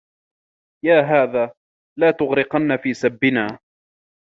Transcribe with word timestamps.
يَا 0.85 1.01
هَذَا 1.01 1.53
لَا 1.99 2.11
تُغْرِقَنَّ 2.11 2.77
فِي 2.77 2.93
سَبِّنَا 2.93 3.59